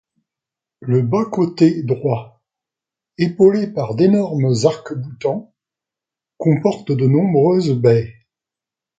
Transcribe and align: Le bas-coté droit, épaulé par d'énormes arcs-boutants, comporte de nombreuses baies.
Le 0.79 1.03
bas-coté 1.03 1.83
droit, 1.83 2.41
épaulé 3.19 3.67
par 3.67 3.93
d'énormes 3.93 4.51
arcs-boutants, 4.63 5.53
comporte 6.39 6.91
de 6.91 7.05
nombreuses 7.05 7.69
baies. 7.79 8.11